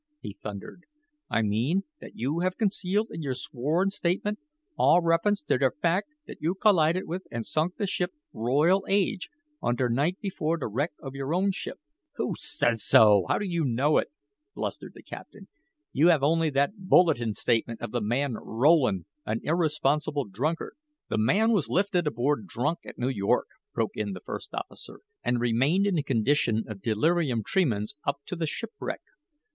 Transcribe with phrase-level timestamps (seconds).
[0.19, 0.85] he thundered.
[1.29, 4.39] "I mean that you have concealed in your sworn statement
[4.75, 9.29] all reference to der fact that you collided with and sunk the ship Royal Age
[9.61, 11.79] on der night before the wreck of your own ship."
[12.15, 14.07] "Who says so how do you know it?"
[14.55, 15.47] blustered the captain.
[15.93, 20.73] "You have only that bulletin statement of the man Rowland an irresponsible drunkard."
[21.09, 25.39] "The man was lifted aboard drunk at New York," broke in the first officer, "and
[25.39, 29.01] remained in a condition of delirium tremens up to the shipwreck.